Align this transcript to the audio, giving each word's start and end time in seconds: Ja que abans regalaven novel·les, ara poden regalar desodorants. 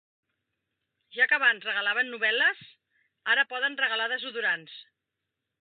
Ja 1.17 1.27
que 1.31 1.37
abans 1.37 1.67
regalaven 1.69 2.09
novel·les, 2.15 2.65
ara 3.35 3.47
poden 3.55 3.79
regalar 3.85 4.09
desodorants. 4.15 4.79